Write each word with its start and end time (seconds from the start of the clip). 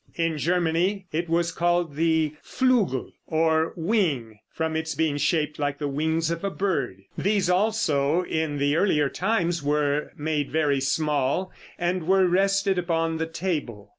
In 0.15 0.39
Germany 0.39 1.05
it 1.11 1.29
was 1.29 1.51
called 1.51 1.93
the 1.93 2.33
flugel 2.41 3.11
or 3.27 3.71
wing, 3.75 4.39
from 4.49 4.75
its 4.75 4.95
being 4.95 5.17
shaped 5.17 5.59
like 5.59 5.77
the 5.77 5.87
wings 5.87 6.31
of 6.31 6.43
a 6.43 6.49
bird. 6.49 7.03
These 7.15 7.51
also, 7.51 8.23
in 8.23 8.57
the 8.57 8.75
earlier 8.77 9.09
times, 9.09 9.61
were 9.61 10.11
made 10.17 10.49
very 10.49 10.81
small, 10.81 11.51
and 11.77 12.07
were 12.07 12.25
rested 12.25 12.79
upon 12.79 13.19
the 13.19 13.27
table. 13.27 13.89